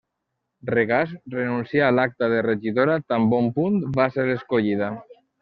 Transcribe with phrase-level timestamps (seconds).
[0.69, 4.91] Regàs renuncià a l'acta de regidora tan bon punt va ser escollida.